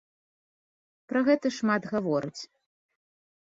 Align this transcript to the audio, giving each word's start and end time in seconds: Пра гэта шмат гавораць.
Пра 1.13 1.21
гэта 1.27 1.47
шмат 1.59 1.81
гавораць. 1.93 2.41